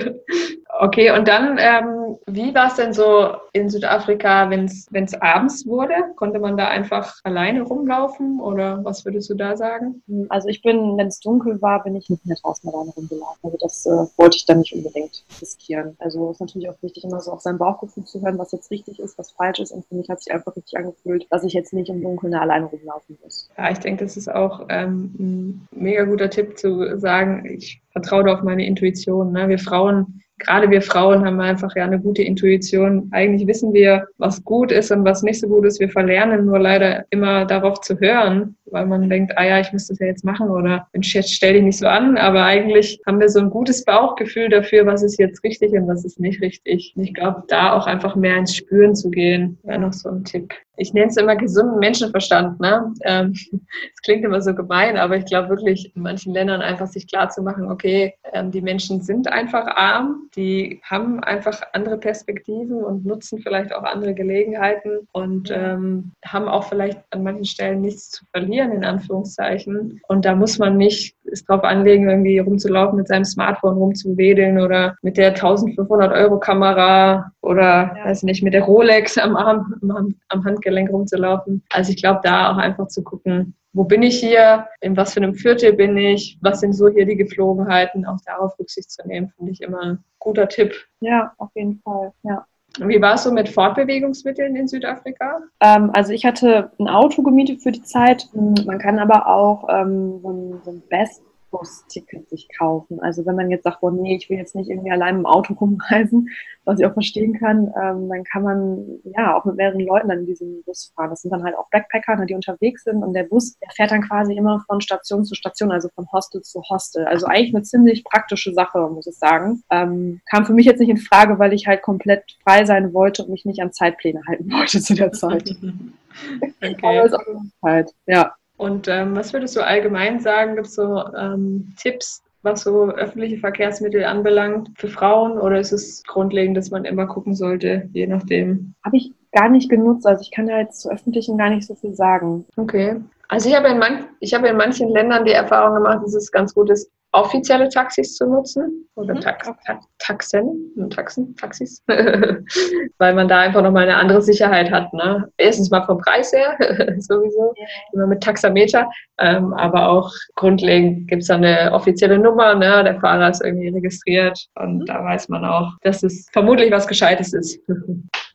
[0.80, 5.94] okay, und dann, ähm, wie war es denn so in Südafrika, wenn es abends wurde?
[6.16, 10.02] Konnte man da einfach alleine rumlaufen oder was würdest du da sagen?
[10.28, 13.40] Also ich bin, wenn es dunkel war, bin ich nicht mehr draußen alleine rumgelaufen.
[13.42, 15.96] Also das äh, wollte ich dann nicht unbedingt riskieren.
[15.98, 18.70] Also es ist natürlich auch wichtig, immer so auf sein Bauchgefühl zu hören, was jetzt
[18.70, 19.72] richtig ist, was falsch ist.
[19.72, 22.66] Und für mich hat sich einfach richtig angefühlt, dass ich jetzt nicht im Dunkeln alleine
[22.66, 23.48] rumlaufen muss.
[23.56, 27.80] Ja, ich denke, das ist auch ähm, ein mega guter Tipp zu sagen, sagen, ich
[27.90, 29.32] vertraue auf meine Intuition.
[29.32, 29.48] Ne?
[29.48, 33.08] Wir Frauen gerade wir Frauen haben einfach ja eine gute Intuition.
[33.12, 35.80] Eigentlich wissen wir, was gut ist und was nicht so gut ist.
[35.80, 39.86] Wir verlernen nur leider immer darauf zu hören, weil man denkt, ah ja, ich muss
[39.86, 42.16] das ja jetzt machen oder jetzt stell dich nicht so an.
[42.16, 46.04] Aber eigentlich haben wir so ein gutes Bauchgefühl dafür, was ist jetzt richtig und was
[46.04, 46.92] ist nicht richtig.
[46.96, 50.24] Und ich glaube, da auch einfach mehr ins Spüren zu gehen, wäre noch so ein
[50.24, 50.52] Tipp.
[50.76, 52.58] Ich nenne es immer gesunden Menschenverstand.
[52.58, 52.92] Ne?
[53.04, 53.60] Ähm, es ähm,
[54.02, 57.42] klingt immer so gemein, aber ich glaube wirklich, in manchen Ländern einfach sich klar zu
[57.42, 63.38] machen, okay, ähm, die Menschen sind einfach arm, die haben einfach andere Perspektiven und nutzen
[63.40, 68.72] vielleicht auch andere Gelegenheiten und ähm, haben auch vielleicht an manchen Stellen nichts zu verlieren,
[68.72, 70.00] in Anführungszeichen.
[70.08, 74.96] Und da muss man nicht es drauf anlegen, irgendwie rumzulaufen mit seinem Smartphone rumzuwedeln oder
[75.02, 78.04] mit der 1500 Euro Kamera oder, ja.
[78.04, 81.62] weiß nicht, mit der Rolex am Arm, am, am Handgelenk rumzulaufen.
[81.70, 85.20] Also ich glaube, da auch einfach zu gucken, wo bin ich hier, in was für
[85.20, 89.32] einem Viertel bin ich, was sind so hier die Geflogenheiten, auch darauf Rücksicht zu nehmen,
[89.36, 90.74] finde ich immer ein guter Tipp.
[91.00, 92.46] Ja, auf jeden Fall, ja.
[92.80, 95.42] Wie war es so mit Fortbewegungsmitteln in Südafrika?
[95.60, 98.28] Ähm, also ich hatte ein Auto gemietet für die Zeit.
[98.32, 101.22] Man kann aber auch ähm, so ein, so ein Best
[101.54, 102.98] Busticket sich kaufen.
[103.00, 105.54] Also wenn man jetzt sagt, oh nee, ich will jetzt nicht irgendwie allein im Auto
[105.60, 106.28] rumreisen,
[106.64, 110.20] was ich auch verstehen kann, ähm, dann kann man ja auch mit mehreren Leuten dann
[110.20, 111.10] in diesem Bus fahren.
[111.10, 113.92] Das sind dann halt auch Backpacker, ne, die unterwegs sind und der Bus, der fährt
[113.92, 117.04] dann quasi immer von Station zu Station, also von Hostel zu Hostel.
[117.04, 119.62] Also eigentlich eine ziemlich praktische Sache, muss ich sagen.
[119.70, 123.22] Ähm, kam für mich jetzt nicht in Frage, weil ich halt komplett frei sein wollte
[123.22, 125.50] und mich nicht an Zeitpläne halten wollte zu der Zeit.
[126.62, 126.76] okay.
[126.82, 128.34] Aber ist auch Zeit, ja.
[128.56, 130.54] Und ähm, was würdest du allgemein sagen?
[130.54, 136.02] Gibt es so ähm, Tipps, was so öffentliche Verkehrsmittel anbelangt für Frauen oder ist es
[136.04, 138.74] grundlegend, dass man immer gucken sollte, je nachdem?
[138.84, 141.74] Habe ich gar nicht genutzt, also ich kann ja jetzt zu öffentlichen gar nicht so
[141.74, 142.44] viel sagen.
[142.56, 143.00] Okay.
[143.28, 146.30] Also ich habe in, man ich habe in manchen Ländern die Erfahrung gemacht, dass es
[146.30, 149.20] ganz gut ist, offizielle Taxis zu nutzen oder mhm.
[149.20, 151.82] Tax, Tax, Taxen, Taxen, Taxis,
[152.98, 154.92] weil man da einfach nochmal eine andere Sicherheit hat.
[154.92, 155.30] Ne?
[155.36, 156.56] Erstens mal vom Preis her,
[156.98, 157.66] sowieso, ja.
[157.92, 162.82] immer mit Taxameter, ähm, aber auch grundlegend gibt es da eine offizielle Nummer, ne?
[162.82, 164.86] der Fahrer ist irgendwie registriert und mhm.
[164.86, 167.58] da weiß man auch, dass es vermutlich was Gescheites ist.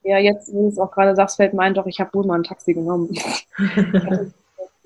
[0.02, 2.26] Ja, jetzt, wie du es auch gerade sagst, fällt mir ein, doch, ich habe wohl
[2.26, 3.10] mal ein Taxi genommen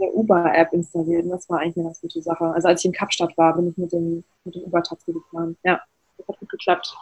[0.03, 1.23] eine Uber-App installiert.
[1.23, 2.45] Und das war eigentlich eine ganz gute Sache.
[2.45, 5.57] Also als ich in Kapstadt war, bin ich mit dem, mit dem Uber-Taxi gefahren.
[5.63, 5.81] Ja,
[6.17, 6.95] das hat gut geklappt.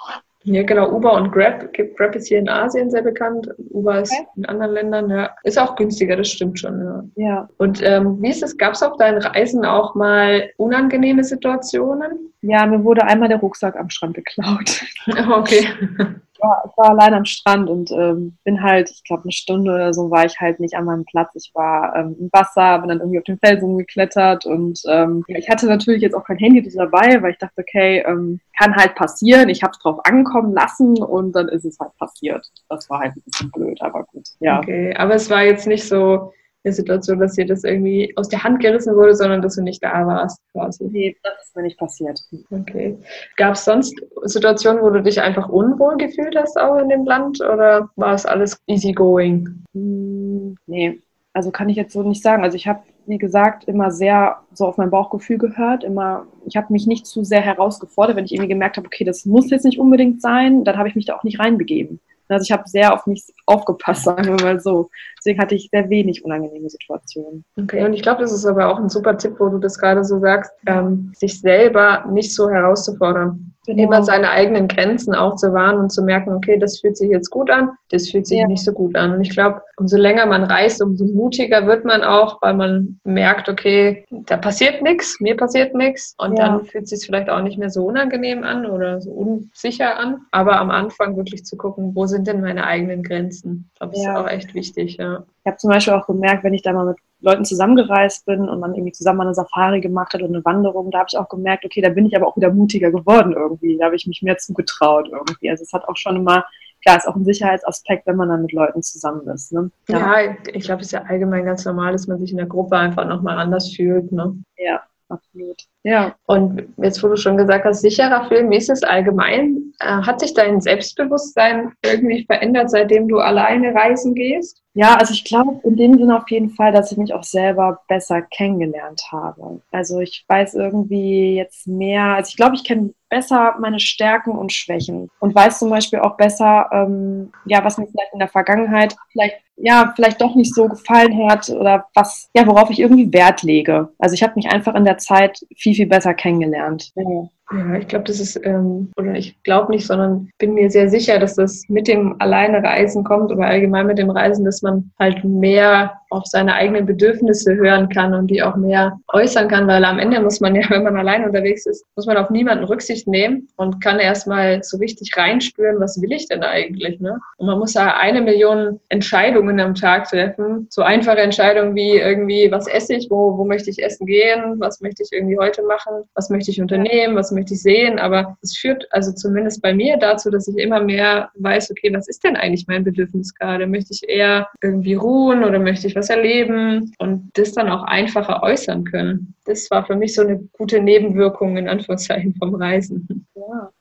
[0.43, 1.71] Ja, genau, Uber und Grab.
[1.97, 3.47] Grab ist hier in Asien sehr bekannt.
[3.69, 4.27] Uber ist okay.
[4.37, 5.29] in anderen Ländern, ja.
[5.43, 7.03] Ist auch günstiger, das stimmt schon, ja.
[7.15, 7.49] ja.
[7.57, 8.57] Und ähm, wie ist es?
[8.57, 12.33] Gab es auf deinen Reisen auch mal unangenehme Situationen?
[12.41, 14.83] Ja, mir wurde einmal der Rucksack am Strand geklaut.
[15.29, 15.67] okay
[16.41, 19.93] war, ich war allein am Strand und ähm, bin halt, ich glaube, eine Stunde oder
[19.93, 21.31] so war ich halt nicht an meinem Platz.
[21.35, 25.49] Ich war ähm, im Wasser, bin dann irgendwie auf den Felsen geklettert und ähm, ich
[25.49, 29.49] hatte natürlich jetzt auch kein Handy dabei, weil ich dachte, okay, ähm, kann halt passieren.
[29.49, 29.99] Ich habe es drauf
[30.31, 32.45] ankommen lassen und dann ist es halt passiert.
[32.69, 34.27] Das war halt ein bisschen blöd, aber gut.
[34.39, 34.59] Ja.
[34.59, 36.31] Okay, aber es war jetzt nicht so,
[36.63, 39.83] eine Situation, dass dir das irgendwie aus der Hand gerissen wurde, sondern dass du nicht
[39.83, 40.85] da warst quasi.
[40.85, 42.19] Nee, das ist mir nicht passiert.
[42.51, 42.97] Okay.
[43.35, 47.41] Gab es sonst Situationen, wo du dich einfach unwohl gefühlt hast auch in dem Land
[47.41, 49.63] oder war es alles easygoing?
[49.73, 51.01] Hm, nee,
[51.33, 52.43] also kann ich jetzt so nicht sagen.
[52.43, 55.83] Also ich habe, wie gesagt, immer sehr so auf mein Bauchgefühl gehört.
[55.83, 59.25] Immer, ich habe mich nicht zu sehr herausgefordert, wenn ich irgendwie gemerkt habe, okay, das
[59.25, 61.99] muss jetzt nicht unbedingt sein, dann habe ich mich da auch nicht reinbegeben.
[62.31, 64.89] Also ich habe sehr auf mich aufgepasst, sagen wir mal so.
[65.17, 67.43] Deswegen hatte ich sehr wenig unangenehme Situationen.
[67.59, 70.03] Okay, und ich glaube, das ist aber auch ein super Tipp, wo du das gerade
[70.03, 73.53] so sagst, ähm, sich selber nicht so herauszufordern.
[73.67, 73.83] Genau.
[73.83, 77.29] Immer seine eigenen Grenzen auch zu wahren und zu merken, okay, das fühlt sich jetzt
[77.29, 78.47] gut an, das fühlt sich ja.
[78.47, 79.13] nicht so gut an.
[79.13, 83.49] Und ich glaube, umso länger man reist, umso mutiger wird man auch, weil man merkt,
[83.49, 86.15] okay, da passiert nichts, mir passiert nichts.
[86.17, 86.47] Und ja.
[86.47, 90.21] dann fühlt es sich vielleicht auch nicht mehr so unangenehm an oder so unsicher an.
[90.31, 93.69] Aber am Anfang wirklich zu gucken, wo sind denn meine eigenen Grenzen?
[93.73, 94.11] Ich glaube, das ja.
[94.11, 95.23] ist auch echt wichtig, ja.
[95.43, 98.59] Ich habe zum Beispiel auch gemerkt, wenn ich da mal mit Leuten zusammengereist bin und
[98.59, 101.65] man irgendwie zusammen eine Safari gemacht hat und eine Wanderung, da habe ich auch gemerkt,
[101.65, 103.77] okay, da bin ich aber auch wieder mutiger geworden irgendwie.
[103.77, 105.49] Da habe ich mich mehr zugetraut irgendwie.
[105.49, 106.43] Also es hat auch schon immer,
[106.81, 109.53] klar, ist auch ein Sicherheitsaspekt, wenn man dann mit Leuten zusammen ist.
[109.53, 109.69] Ne?
[109.87, 110.23] Ja.
[110.23, 112.77] ja ich glaube, es ist ja allgemein ganz normal, dass man sich in der Gruppe
[112.77, 114.11] einfach nochmal anders fühlt.
[114.11, 114.35] Ne?
[114.57, 114.81] Ja,
[115.11, 115.57] absolut.
[115.83, 116.15] Ja.
[116.25, 119.73] Und jetzt, wo du schon gesagt hast, sicherer fühlen, wie ist es allgemein?
[119.79, 124.61] Äh, hat sich dein Selbstbewusstsein irgendwie verändert, seitdem du alleine reisen gehst?
[124.73, 127.81] Ja, also ich glaube in dem Sinne auf jeden Fall, dass ich mich auch selber
[127.89, 129.61] besser kennengelernt habe.
[129.71, 134.53] Also ich weiß irgendwie jetzt mehr, also ich glaube, ich kenne besser meine Stärken und
[134.53, 138.95] Schwächen und weiß zum Beispiel auch besser, ähm, ja, was mir vielleicht in der Vergangenheit
[139.11, 143.43] vielleicht ja, vielleicht doch nicht so gefallen hat oder was, ja, worauf ich irgendwie Wert
[143.43, 143.89] lege.
[143.99, 146.91] Also ich habe mich einfach in der Zeit viel, viel besser kennengelernt.
[146.95, 147.29] Ja.
[147.77, 151.35] Ich glaube, das ist, ähm, oder ich glaube nicht, sondern bin mir sehr sicher, dass
[151.35, 155.91] das mit dem alleine Reisen kommt oder allgemein mit dem Reisen, dass man halt mehr
[156.11, 160.21] auf seine eigenen Bedürfnisse hören kann und die auch mehr äußern kann, weil am Ende
[160.21, 163.81] muss man ja, wenn man allein unterwegs ist, muss man auf niemanden Rücksicht nehmen und
[163.81, 167.19] kann erstmal so richtig reinspüren, was will ich denn eigentlich, ne?
[167.37, 172.49] Und man muss ja eine Million Entscheidungen am Tag treffen, so einfache Entscheidungen wie irgendwie,
[172.51, 176.03] was esse ich, wo, wo möchte ich essen gehen, was möchte ich irgendwie heute machen,
[176.15, 179.73] was möchte ich unternehmen, was möchte möchte ich sehen, aber es führt also zumindest bei
[179.73, 183.65] mir dazu, dass ich immer mehr weiß, okay, was ist denn eigentlich mein Bedürfnis gerade?
[183.65, 188.43] Möchte ich eher irgendwie ruhen oder möchte ich was erleben und das dann auch einfacher
[188.43, 189.33] äußern können?
[189.45, 193.25] Das war für mich so eine gute Nebenwirkung in Anführungszeichen vom Reisen.
[193.33, 193.71] Ja,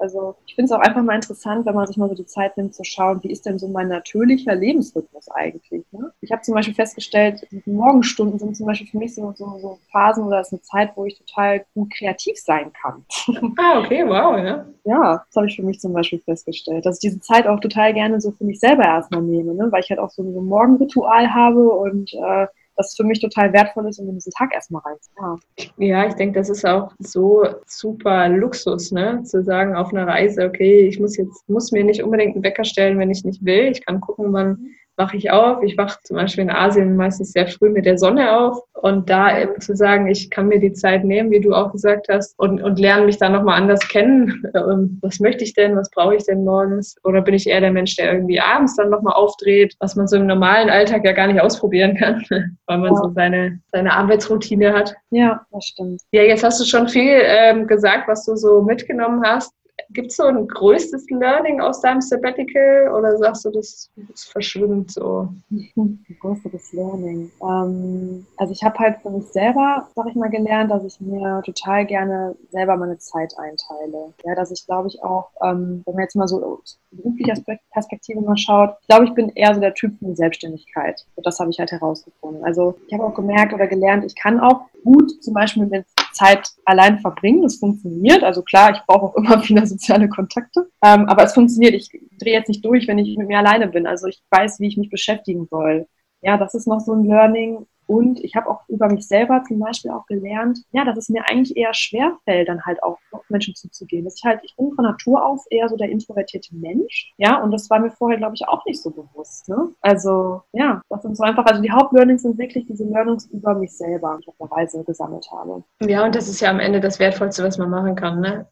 [0.00, 2.56] also ich finde es auch einfach mal interessant, wenn man sich mal so die Zeit
[2.56, 5.84] nimmt zu schauen, wie ist denn so mein natürlicher Lebensrhythmus eigentlich.
[5.92, 6.12] Ne?
[6.20, 9.78] Ich habe zum Beispiel festgestellt, die Morgenstunden sind zum Beispiel für mich so, so, so
[9.90, 13.04] Phasen oder ist eine Zeit, wo ich total gut kreativ sein kann.
[13.58, 14.66] Ah, okay, wow, ja.
[14.84, 17.94] Ja, das habe ich für mich zum Beispiel festgestellt, dass ich diese Zeit auch total
[17.94, 19.68] gerne so für mich selber erstmal nehme, ne?
[19.70, 23.88] weil ich halt auch so ein Morgenritual habe und äh, das für mich total wertvoll
[23.88, 25.40] ist, um in diesen Tag erstmal reinzufahren.
[25.78, 29.22] Ja, ich denke, das ist auch so super Luxus, ne?
[29.24, 32.64] Zu sagen auf einer Reise, okay, ich muss jetzt, muss mir nicht unbedingt einen Wecker
[32.64, 33.70] stellen, wenn ich nicht will.
[33.72, 35.62] Ich kann gucken, wann wache ich auf.
[35.62, 39.38] Ich wache zum Beispiel in Asien meistens sehr früh mit der Sonne auf und da
[39.38, 42.62] eben zu sagen, ich kann mir die Zeit nehmen, wie du auch gesagt hast, und,
[42.62, 44.44] und lerne mich dann nochmal anders kennen.
[44.54, 45.76] Ähm, was möchte ich denn?
[45.76, 46.96] Was brauche ich denn morgens?
[47.04, 50.16] Oder bin ich eher der Mensch, der irgendwie abends dann nochmal aufdreht, was man so
[50.16, 52.24] im normalen Alltag ja gar nicht ausprobieren kann,
[52.66, 52.96] weil man ja.
[52.96, 54.94] so seine, seine Arbeitsroutine hat.
[55.10, 56.02] Ja, das stimmt.
[56.12, 59.52] Ja, jetzt hast du schon viel ähm, gesagt, was du so mitgenommen hast.
[59.90, 64.90] Gibt es so ein größtes Learning aus deinem Sabbatical oder sagst du, das, das verschwimmt
[64.92, 65.28] so?
[65.76, 67.30] Ein größeres Learning.
[67.42, 71.42] Ähm, also ich habe halt für mich selber, sag ich mal, gelernt, dass ich mir
[71.44, 74.12] total gerne selber meine Zeit einteile.
[74.24, 77.34] Ja, dass ich glaube ich auch, ähm, wenn man jetzt mal so beruflicher
[77.70, 81.04] Perspektive mal schaut, glaube, ich bin eher so der Typ für Selbstständigkeit.
[81.14, 82.44] Und das habe ich halt herausgefunden.
[82.44, 86.48] Also ich habe auch gemerkt oder gelernt, ich kann auch gut zum Beispiel mit Zeit
[86.64, 87.42] allein verbringen.
[87.42, 88.24] Das funktioniert.
[88.24, 90.70] Also klar, ich brauche auch immer viele soziale Kontakte.
[90.82, 91.74] Ähm, aber es funktioniert.
[91.74, 93.86] Ich drehe jetzt nicht durch, wenn ich mit mir alleine bin.
[93.86, 95.86] Also ich weiß, wie ich mich beschäftigen soll.
[96.22, 97.66] Ja, das ist noch so ein Learning.
[97.86, 101.24] Und ich habe auch über mich selber zum Beispiel auch gelernt, ja, dass es mir
[101.28, 104.04] eigentlich eher schwer fällt, dann halt auch auf Menschen zuzugehen.
[104.04, 107.50] Dass ich halt, ich bin von Natur aus eher so der introvertierte Mensch, ja, und
[107.50, 109.48] das war mir vorher, glaube ich, auch nicht so bewusst.
[109.48, 109.68] Ne?
[109.80, 113.76] Also, ja, das sind so einfach, also die Hauptlearnings sind wirklich diese Learnings über mich
[113.76, 115.62] selber, die ich auf der Reise gesammelt habe.
[115.80, 118.46] Ja, und das ist ja am Ende das Wertvollste, was man machen kann, ne?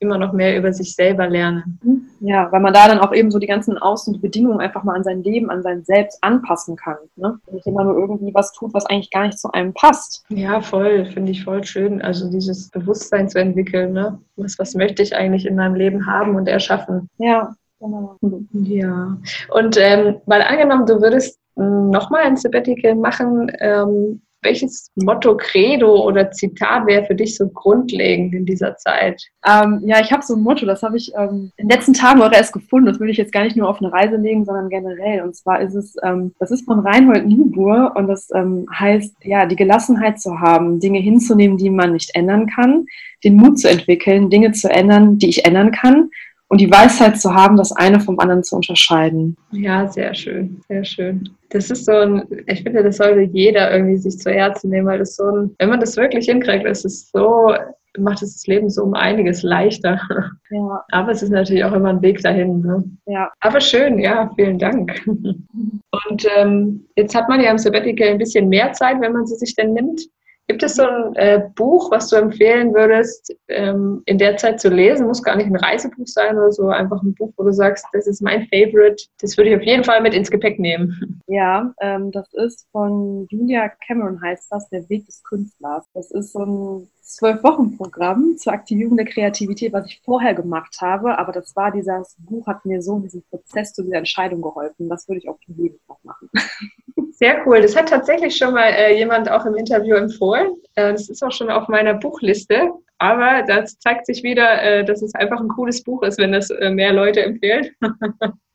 [0.00, 1.78] Immer noch mehr über sich selber lernen.
[1.82, 2.08] Mhm.
[2.20, 5.22] Ja, weil man da dann auch eben so die ganzen Außenbedingungen einfach mal an sein
[5.22, 6.96] Leben, an sein Selbst anpassen kann.
[7.16, 7.38] Ne?
[7.50, 10.24] Nicht immer nur irgendwie was tut, was eigentlich gar nicht zu einem passt.
[10.28, 12.02] Ja, voll, finde ich voll schön.
[12.02, 14.18] Also dieses Bewusstsein zu entwickeln, ne?
[14.36, 17.08] Was, was möchte ich eigentlich in meinem Leben haben und erschaffen?
[17.18, 18.16] Ja, genau.
[18.52, 19.18] Ja.
[19.50, 26.04] Und ähm, mal angenommen, du würdest hm, nochmal ein Sabbatical machen, ähm, welches Motto, Credo
[26.06, 29.22] oder Zitat wäre für dich so grundlegend in dieser Zeit?
[29.46, 32.22] Ähm, ja, ich habe so ein Motto, das habe ich ähm, in den letzten Tagen
[32.22, 32.86] auch erst gefunden.
[32.86, 35.22] Das würde ich jetzt gar nicht nur auf eine Reise legen, sondern generell.
[35.22, 39.46] Und zwar ist es, ähm, das ist von Reinhold Niebuhr und das ähm, heißt, ja,
[39.46, 42.86] die Gelassenheit zu haben, Dinge hinzunehmen, die man nicht ändern kann,
[43.24, 46.10] den Mut zu entwickeln, Dinge zu ändern, die ich ändern kann
[46.48, 49.36] und die Weisheit zu haben, das eine vom anderen zu unterscheiden.
[49.52, 51.30] Ja, sehr schön, sehr schön.
[51.50, 54.98] Das ist so ein, ich finde, das sollte jeder irgendwie sich zu Herzen nehmen, weil
[54.98, 57.54] das so ein, wenn man das wirklich hinkriegt, ist es so,
[57.98, 60.00] macht es das Leben so um einiges leichter.
[60.50, 60.84] Ja.
[60.92, 62.60] Aber es ist natürlich auch immer ein Weg dahin.
[62.60, 62.84] Ne?
[63.06, 63.32] Ja.
[63.40, 65.02] Aber schön, ja, vielen Dank.
[65.06, 69.34] Und ähm, jetzt hat man ja im Sabbatical ein bisschen mehr Zeit, wenn man sie
[69.34, 70.02] sich denn nimmt.
[70.46, 74.68] Gibt es so ein äh, Buch, was du empfehlen würdest, ähm, in der Zeit zu
[74.68, 75.06] lesen?
[75.06, 78.06] Muss gar nicht ein Reisebuch sein oder so, einfach ein Buch, wo du sagst, das
[78.06, 79.06] ist mein Favorite.
[79.20, 81.22] Das würde ich auf jeden Fall mit ins Gepäck nehmen.
[81.26, 85.86] Ja, ähm, das ist von Julia Cameron heißt das, Der Weg des Künstlers.
[85.94, 91.18] Das ist so ein Zwölf-Wochen-Programm zur Aktivierung der Kreativität, was ich vorher gemacht habe.
[91.18, 94.88] Aber das war dieses Buch, hat mir so in diesem Prozess zu dieser Entscheidung geholfen.
[94.88, 96.30] Das würde ich auch jeden Tag machen.
[97.12, 97.62] Sehr cool.
[97.62, 100.48] Das hat tatsächlich schon mal äh, jemand auch im Interview empfohlen.
[100.74, 102.72] Äh, das ist auch schon auf meiner Buchliste.
[102.98, 106.50] Aber das zeigt sich wieder, äh, dass es einfach ein cooles Buch ist, wenn das
[106.50, 107.70] äh, mehr Leute empfehlen.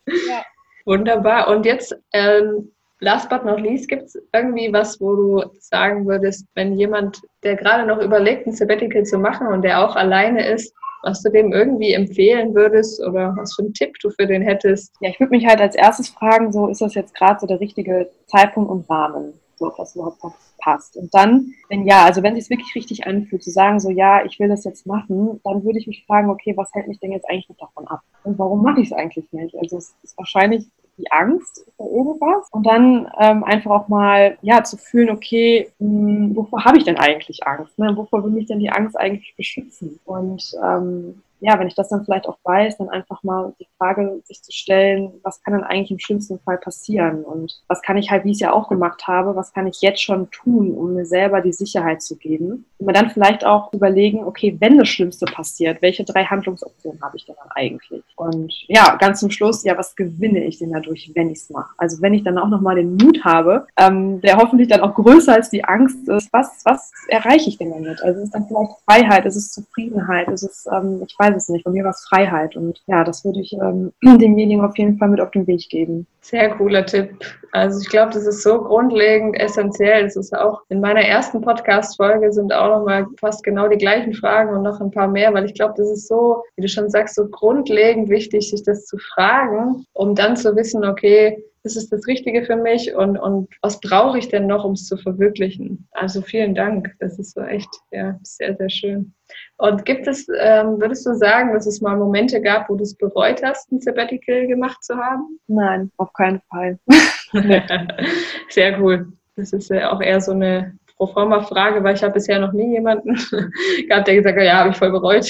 [0.08, 0.44] ja.
[0.86, 1.50] Wunderbar.
[1.50, 6.46] Und jetzt, ähm, last but not least, gibt es irgendwie was, wo du sagen würdest,
[6.56, 10.74] wenn jemand, der gerade noch überlegt, ein Sabbatical zu machen und der auch alleine ist,
[11.04, 14.94] was du dem irgendwie empfehlen würdest oder was für einen Tipp du für den hättest?
[15.00, 17.60] Ja, ich würde mich halt als erstes fragen, so ist das jetzt gerade so der
[17.60, 20.20] richtige Zeitpunkt und Rahmen, so ob das überhaupt
[20.58, 20.98] passt.
[20.98, 24.26] Und dann, wenn ja, also wenn es sich wirklich richtig anfühlt, zu sagen, so ja,
[24.26, 27.14] ich will das jetzt machen, dann würde ich mich fragen, okay, was hält mich denn
[27.14, 28.02] jetzt eigentlich davon ab?
[28.26, 29.56] Und warum mache ich es eigentlich nicht?
[29.56, 30.68] Also es ist wahrscheinlich
[31.00, 35.88] die Angst vor irgendwas und dann ähm, einfach auch mal ja zu fühlen, okay, mh,
[35.88, 37.80] hm, wovor habe ich denn eigentlich Angst?
[37.80, 37.96] Ne?
[37.96, 40.00] Wovor will mich denn die Angst eigentlich beschützen?
[40.06, 44.22] Und ähm, ja, wenn ich das dann vielleicht auch weiß, dann einfach mal die Frage
[44.24, 47.24] sich zu stellen, was kann denn eigentlich im schlimmsten Fall passieren?
[47.24, 49.82] Und was kann ich halt, wie ich es ja auch gemacht habe, was kann ich
[49.82, 52.66] jetzt schon tun, um mir selber die Sicherheit zu geben?
[52.78, 57.18] Und mir dann vielleicht auch überlegen, okay, wenn das Schlimmste passiert, welche drei Handlungsoptionen habe
[57.18, 58.04] ich denn dann eigentlich?
[58.16, 61.74] Und ja, ganz zum Schluss, ja, was gewinne ich denn dadurch, wenn ich es mache?
[61.78, 65.34] Also wenn ich dann auch nochmal den Mut habe, ähm, der hoffentlich dann auch größer
[65.34, 68.02] als die Angst ist, was, was erreiche ich denn damit?
[68.04, 71.44] Also ist es dann vielleicht Freiheit, ist es Zufriedenheit, ist es, ähm, ich weiß weiß
[71.44, 71.64] es nicht.
[71.64, 72.56] Bei mir war es Freiheit.
[72.56, 76.08] Und ja, das würde ich ähm, demjenigen auf jeden Fall mit auf den Weg geben.
[76.22, 77.10] Sehr cooler Tipp.
[77.52, 80.04] Also ich glaube, das ist so grundlegend essentiell.
[80.04, 84.56] Das ist auch in meiner ersten Podcast-Folge sind auch nochmal fast genau die gleichen Fragen
[84.56, 87.16] und noch ein paar mehr, weil ich glaube, das ist so, wie du schon sagst,
[87.16, 92.08] so grundlegend wichtig, sich das zu fragen, um dann zu wissen, okay, ist es das
[92.08, 95.88] Richtige für mich und, und was brauche ich denn noch, um es zu verwirklichen?
[95.92, 96.96] Also vielen Dank.
[97.00, 99.14] Das ist so echt ja, sehr, sehr schön.
[99.60, 102.96] Und gibt es, ähm, würdest du sagen, dass es mal Momente gab, wo du es
[102.96, 105.38] bereut hast, ein Sabbatical gemacht zu haben?
[105.48, 106.80] Nein, auf keinen Fall.
[108.50, 109.12] sehr cool.
[109.36, 113.16] Das ist ja auch eher so eine Proforma-Frage, weil ich habe bisher noch nie jemanden
[113.90, 115.30] gehabt, der gesagt hat, ja, habe ich voll bereut.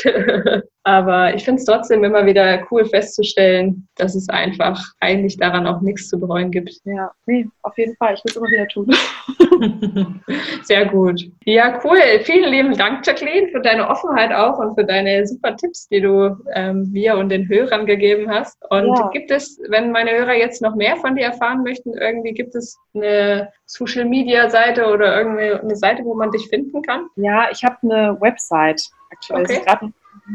[0.90, 5.82] Aber ich finde es trotzdem immer wieder cool festzustellen, dass es einfach eigentlich daran auch
[5.82, 6.80] nichts zu bereuen gibt.
[6.84, 8.16] Ja, nee, auf jeden Fall.
[8.16, 10.24] Ich will es immer wieder tun.
[10.64, 11.22] Sehr gut.
[11.46, 12.00] Ja, cool.
[12.24, 16.36] Vielen lieben Dank, Jacqueline, für deine Offenheit auch und für deine super Tipps, die du
[16.56, 18.58] ähm, mir und den Hörern gegeben hast.
[18.72, 19.10] Und ja.
[19.14, 22.76] gibt es, wenn meine Hörer jetzt noch mehr von dir erfahren möchten, irgendwie gibt es
[22.96, 27.06] eine Social Media Seite oder irgendwie eine Seite, wo man dich finden kann?
[27.16, 28.82] Ja, ich habe eine Website.
[29.12, 29.54] Aktuell okay.
[29.54, 29.92] ist gerade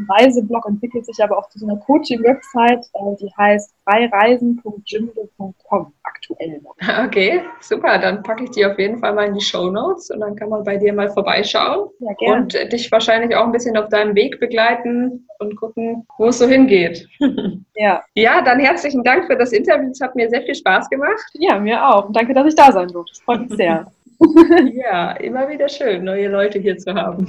[0.09, 6.75] Reiseblog entwickelt sich aber auch zu so einer Coaching-Website, äh, die heißt freireisen.jimdo.com aktuell noch.
[7.05, 7.99] Okay, super.
[7.99, 10.49] Dann packe ich die auf jeden Fall mal in die Show Notes und dann kann
[10.49, 12.43] man bei dir mal vorbeischauen ja, gerne.
[12.43, 16.47] und dich wahrscheinlich auch ein bisschen auf deinem Weg begleiten und gucken, wo es so
[16.47, 17.07] hingeht.
[17.77, 18.01] Ja.
[18.13, 19.89] Ja, dann herzlichen Dank für das Interview.
[19.91, 21.25] Es hat mir sehr viel Spaß gemacht.
[21.33, 22.07] Ja, mir auch.
[22.07, 23.11] Und danke, dass ich da sein durfte.
[23.11, 23.85] Das freut mich sehr.
[24.73, 27.27] ja, immer wieder schön, neue Leute hier zu haben.